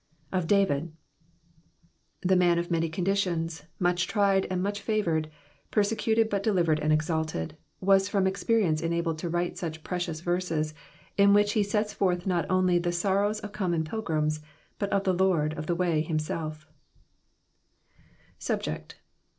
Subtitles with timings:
[0.31, 0.91] Of David.
[2.21, 5.29] The man of many conditions, much tried and much favoured,
[5.69, 10.73] persecuted tmt delivered and exalted, vxisfrom experience enabled to vorite such precious verses
[11.17, 14.41] in which he sets forth rwt only the sorrows of cotnmon pilgrims,
[14.79, 16.65] but of the Lord of the way himself
[18.39, 18.95] Subject.